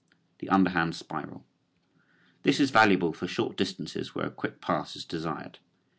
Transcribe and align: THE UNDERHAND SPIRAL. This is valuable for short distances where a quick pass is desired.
THE 0.39 0.49
UNDERHAND 0.49 0.95
SPIRAL. 0.95 1.45
This 2.41 2.59
is 2.59 2.71
valuable 2.71 3.13
for 3.13 3.27
short 3.27 3.55
distances 3.55 4.15
where 4.15 4.25
a 4.25 4.31
quick 4.31 4.59
pass 4.59 4.95
is 4.95 5.05
desired. 5.05 5.59